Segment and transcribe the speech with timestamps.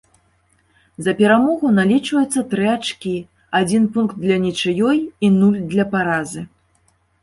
[1.07, 3.15] За перамогу налічваюцца тры ачкі,
[3.63, 6.41] адзін пункт для нічыёй і нуль для паразы.